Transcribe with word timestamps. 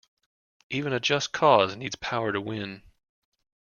Even 0.71 0.93
a 0.93 0.99
just 0.99 1.31
cause 1.31 1.75
needs 1.75 1.95
power 1.95 2.31
to 2.31 2.41
win. 2.41 2.81